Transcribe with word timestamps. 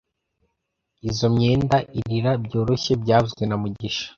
Izoi 1.09 1.31
myenda 1.35 1.77
irira 1.99 2.31
byoroshye 2.45 2.93
byavuzwe 3.03 3.43
na 3.45 3.55
mugisha 3.61 4.05